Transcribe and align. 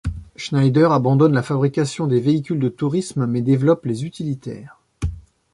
Schneider 0.35 0.91
abandonne 0.93 1.33
la 1.33 1.43
fabrication 1.43 2.07
des 2.07 2.19
véhicules 2.19 2.57
de 2.57 2.69
tourisme 2.69 3.27
mais 3.27 3.43
développe 3.43 3.85
les 3.85 4.03
utilitaires. 4.03 4.79